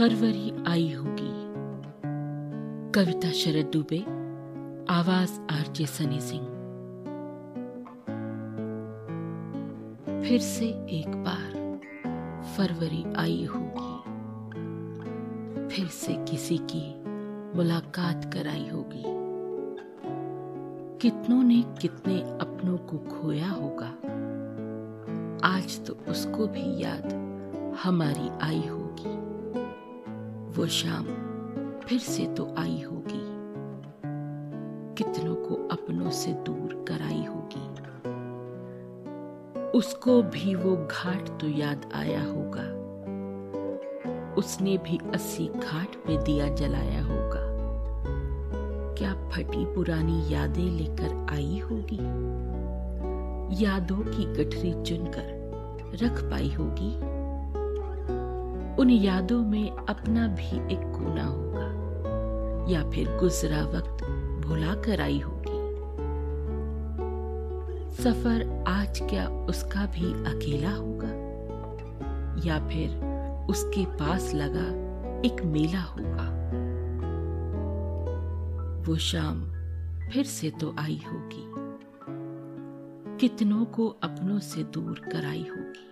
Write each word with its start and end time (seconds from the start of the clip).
फरवरी 0.00 0.64
आई 0.66 0.92
होगी। 0.92 1.52
कविता 2.90 3.30
शरद 3.30 3.66
दुबे, 3.66 3.98
आवाज़ 4.92 5.40
आरजे 5.40 5.86
सनी 5.86 6.20
सिंह। 6.20 6.42
फिर 10.22 10.38
से 10.38 10.66
एक 10.68 11.08
बार 11.08 11.80
फरवरी 12.56 13.04
आई 13.16 13.44
होगी। 13.44 14.02
फिर 15.68 15.86
से 15.86 16.12
किसी 16.12 16.58
की 16.58 17.02
मुलाकात 17.58 18.34
कराई 18.34 18.68
होगी। 18.68 19.04
कितनों 20.98 21.42
ने 21.42 21.64
कितने 21.80 22.22
अपनों 22.22 22.78
को 22.78 22.98
खोया 22.98 23.50
होगा। 23.50 23.90
आज 25.56 25.86
तो 25.86 25.96
उसको 26.08 26.46
भी 26.46 26.82
याद 26.82 27.12
हमारी 27.84 28.28
आई 28.42 28.68
होगी। 28.68 29.39
वो 30.56 30.66
शाम 30.66 31.04
फिर 31.80 31.98
से 31.98 32.26
तो 32.26 32.54
आई 32.58 32.80
होगी। 32.80 33.20
कितनों 34.94 35.34
को 35.34 35.68
अपनों 35.68 36.10
से 36.10 36.32
दूर 36.32 36.84
कराई 36.88 37.24
होगी। 37.24 37.70
उसको 39.78 40.22
भी 40.22 40.54
वो 40.54 40.76
घाट 40.76 41.40
तो 41.40 41.48
याद 41.48 41.90
आया 41.94 42.22
होगा। 42.22 42.80
उसने 44.34 44.78
भी 44.78 45.00
अस्सी 45.14 45.46
घाट 45.46 45.94
पे 45.96 46.22
दिया 46.22 46.48
जलाया 46.54 47.02
होगा। 47.02 47.50
क्या 48.94 49.28
फटी 49.28 49.64
पुरानी 49.74 50.34
यादें 50.34 50.64
लेकर 50.64 51.26
आई 51.30 51.58
होगी? 51.58 52.30
यादों 53.64 53.98
की 53.98 54.24
गठरी 54.24 54.72
चुनकर 54.82 55.40
रख 56.02 56.30
पाई 56.30 56.50
होगी? 56.50 57.19
उन 58.80 58.90
यादों 58.90 59.42
में 59.44 59.70
अपना 59.70 60.26
भी 60.28 60.56
एक 60.74 60.80
कोना 60.92 61.24
होगा, 61.24 61.64
या 62.70 62.82
फिर 62.90 63.08
गुजरा 63.16 63.62
वक्त 63.68 64.04
भुला 64.46 64.74
कर 64.76 65.00
आई 65.00 65.18
होगी। 65.18 65.58
सफ़र 67.94 68.64
आज 68.68 69.00
क्या 69.02 69.26
उसका 69.46 69.84
भी 69.86 70.12
अकेला 70.30 70.70
होगा, 70.70 71.10
या 72.46 72.58
फिर 72.68 72.96
उसके 73.50 73.84
पास 73.96 74.32
लगा 74.34 74.66
एक 75.28 75.42
मेला 75.46 75.82
होगा? 75.82 76.28
वो 78.82 78.96
शाम 79.08 79.42
फिर 80.08 80.24
से 80.26 80.50
तो 80.50 80.74
आई 80.78 81.00
होगी, 81.06 81.44
कितनों 83.18 83.64
को 83.64 83.88
अपनों 84.02 84.38
से 84.38 84.62
दूर 84.74 85.00
कराई 85.12 85.46
होगी। 85.50 85.89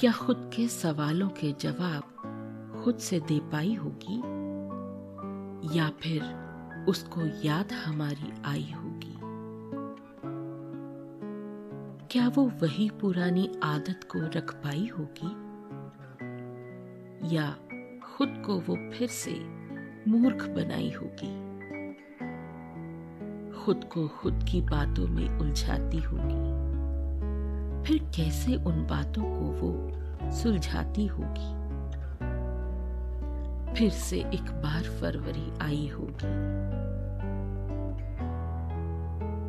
क्या 0.00 0.12
खुद 0.12 0.50
के 0.56 0.68
सवालों 0.68 1.28
के 1.28 1.52
जवाब 1.52 2.02
खुद 2.84 2.96
से 2.96 3.20
दे 3.20 3.38
पाई 3.38 3.74
होगी? 3.74 4.18
या 5.78 5.88
फिर 5.88 6.22
उसको 6.88 7.46
याद 7.46 7.72
हमारी 7.72 8.42
आई 8.44 8.74
होगी? 8.76 9.18
क्या 12.10 12.28
वो 12.28 12.52
वही 12.62 12.90
पुरानी 12.90 13.52
आदत 13.62 14.00
को 14.04 14.18
रख 14.18 14.54
पाई 14.54 14.90
होगी? 14.98 15.32
या 17.36 17.50
खुद 18.16 18.42
को 18.46 18.60
वो 18.60 18.90
फिर 18.90 19.08
से 19.08 19.34
मूर्ख 20.10 20.48
बनाई 20.48 20.90
होगी? 20.90 21.46
खुद 23.64 23.84
को 23.84 24.08
खुद 24.08 24.44
की 24.52 24.60
बातों 24.60 25.08
में 25.08 25.28
उलझाती 25.38 25.98
होगी। 25.98 26.56
फिर 27.86 27.98
कैसे 28.16 28.54
उन 28.54 28.86
बातों 28.86 29.22
को 29.22 29.44
वो 29.60 29.90
सुलझाती 30.30 31.06
होगी? 31.06 31.56
फिर 33.74 33.90
से 33.90 34.18
एक 34.18 34.50
बार 34.62 34.82
फरवरी 34.82 35.58
आई 35.60 35.88
होगी। 35.88 36.16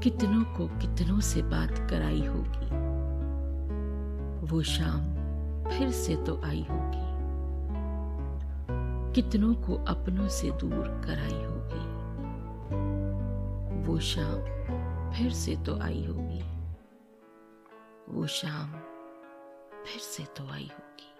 कितनों 0.00 0.44
को 0.44 0.66
कितनों 0.66 1.20
से 1.20 1.42
बात 1.42 1.78
कराई 1.78 2.26
होगी? 2.26 2.66
वो 4.46 4.62
शाम 4.62 5.00
फिर 5.70 5.90
से 5.90 6.16
तो 6.16 6.42
आई 6.44 6.66
होगी। 6.70 7.04
कितनों 9.12 9.54
को 9.54 9.74
अपनों 9.84 10.28
से 10.28 10.50
दूर 10.50 11.02
कराई 11.06 11.44
होगी? 11.44 11.84
वो 13.86 13.98
शाम 13.98 14.40
फिर 15.12 15.32
से 15.32 15.56
तो 15.56 15.80
आई 15.80 16.04
होगी। 16.04 16.53
वो 18.08 18.26
शाम 18.26 18.72
फिर 19.84 19.98
से 20.00 20.24
तो 20.24 20.48
आई 20.48 20.70
होगी। 20.72 21.13